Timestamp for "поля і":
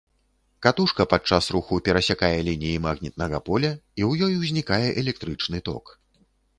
3.51-4.09